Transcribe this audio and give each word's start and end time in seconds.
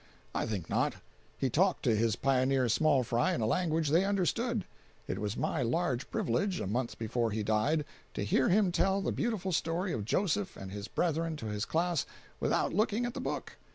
I 0.33 0.47
think 0.47 0.67
not. 0.67 0.95
He 1.37 1.51
talked 1.51 1.83
to 1.83 1.95
his 1.95 2.15
pioneer 2.15 2.67
small 2.69 3.03
fry 3.03 3.35
in 3.35 3.41
a 3.41 3.45
language 3.45 3.89
they 3.89 4.03
understood! 4.03 4.65
It 5.07 5.19
was 5.19 5.37
my 5.37 5.61
large 5.61 6.09
privilege, 6.09 6.59
a 6.59 6.65
month 6.65 6.97
before 6.97 7.29
he 7.29 7.43
died, 7.43 7.85
to 8.15 8.23
hear 8.25 8.49
him 8.49 8.71
tell 8.71 9.03
the 9.03 9.11
beautiful 9.11 9.51
story 9.51 9.93
of 9.93 10.03
Joseph 10.05 10.57
and 10.57 10.71
his 10.71 10.87
brethren 10.87 11.35
to 11.35 11.45
his 11.45 11.65
class 11.65 12.07
"without 12.39 12.73
looking 12.73 13.05
at 13.05 13.13
the 13.13 13.21
book." 13.21 13.57